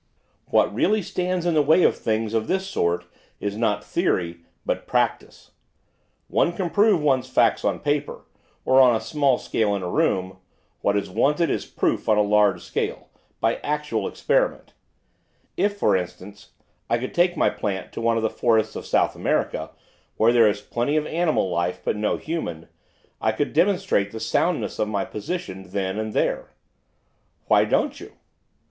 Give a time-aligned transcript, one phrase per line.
[0.47, 3.05] 'What really stands in the way of things of this sort
[3.39, 5.51] is not theory but practice,
[6.27, 8.25] one can prove one's facts on paper,
[8.65, 10.39] or on a small scale in a room;
[10.79, 13.09] what is wanted is proof on a large scale,
[13.39, 14.73] by actual experiment.
[15.55, 16.49] If, for instance,
[16.89, 19.69] I could take my plant to one of the forests of South America,
[20.17, 22.69] where there is plenty of animal life but no human,
[23.21, 26.55] I could demonstrate the soundness of my position then and there.'
[27.45, 28.13] 'Why don't you?